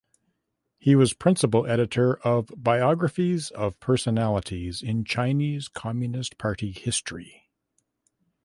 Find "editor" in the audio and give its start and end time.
1.67-2.15